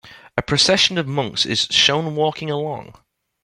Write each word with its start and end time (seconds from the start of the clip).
A 0.35 0.41
procession 0.41 0.97
of 0.97 1.05
monks 1.07 1.45
is 1.45 1.67
shown 1.69 2.15
walking 2.15 2.49
along. 2.49 2.95